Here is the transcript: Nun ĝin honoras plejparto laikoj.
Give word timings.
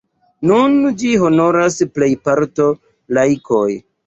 Nun 0.51 0.77
ĝin 1.01 1.19
honoras 1.25 1.77
plejparto 1.99 2.69
laikoj. 3.21 3.63